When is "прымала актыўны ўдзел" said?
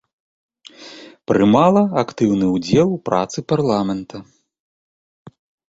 1.31-2.87